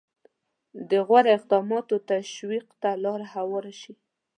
د 0.89 0.91
غوره 1.07 1.31
اقداماتو 1.37 1.95
تشویق 2.11 2.65
ته 2.81 2.89
لاره 3.03 3.25
هواره 3.35 3.73
شي. 3.81 3.93